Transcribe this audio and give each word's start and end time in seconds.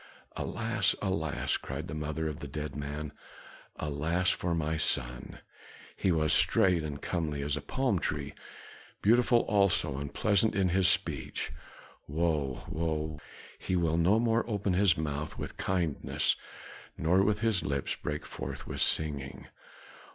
"Alas! 0.35 0.95
Alas!" 0.99 1.57
cried 1.57 1.87
the 1.87 1.93
mother 1.93 2.27
of 2.27 2.39
the 2.39 2.47
dead 2.47 2.75
man. 2.75 3.13
"Alas 3.75 4.31
for 4.31 4.55
my 4.55 4.75
son! 4.75 5.37
He 5.95 6.11
was 6.11 6.33
straight 6.33 6.81
and 6.81 6.99
comely 6.99 7.43
as 7.43 7.55
a 7.55 7.61
palm 7.61 7.99
tree, 7.99 8.33
beautiful 9.03 9.41
also, 9.41 9.97
and 9.99 10.11
pleasant 10.11 10.55
in 10.55 10.69
his 10.69 10.87
speech. 10.87 11.51
Woe! 12.07 12.63
Woe! 12.67 13.19
He 13.59 13.75
will 13.75 13.97
no 13.97 14.17
more 14.19 14.43
open 14.49 14.73
his 14.73 14.97
mouth 14.97 15.37
with 15.37 15.57
kindness, 15.57 16.35
nor 16.97 17.21
will 17.21 17.35
his 17.35 17.61
lips 17.63 17.93
break 17.93 18.25
forth 18.25 18.65
with 18.65 18.81
singing." 18.81 19.49